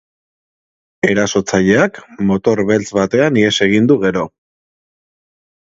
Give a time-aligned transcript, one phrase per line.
[1.09, 1.99] Erasotzaileak
[2.31, 4.29] motor beltz batean ihes egin du gero.